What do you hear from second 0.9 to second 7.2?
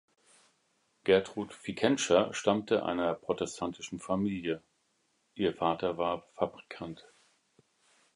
Gertrud Fikentscher stammte einer protestantischen Familie; ihr Vater war Fabrikant.